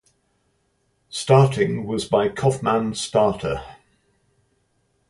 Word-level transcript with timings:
Starting 1.11 1.85
was 1.85 2.05
by 2.05 2.27
Coffman 2.27 2.95
starter. 2.95 3.61